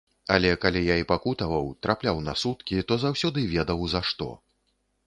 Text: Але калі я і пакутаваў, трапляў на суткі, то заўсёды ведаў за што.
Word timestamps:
Але 0.35 0.53
калі 0.63 0.81
я 0.83 0.95
і 1.01 1.05
пакутаваў, 1.11 1.69
трапляў 1.87 2.25
на 2.29 2.33
суткі, 2.45 2.83
то 2.89 2.93
заўсёды 3.07 3.39
ведаў 3.57 3.89
за 3.95 4.05
што. 4.11 4.35